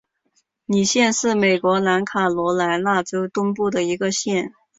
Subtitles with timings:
[0.65, 4.51] 李县是美国南卡罗莱纳州东部的一个县。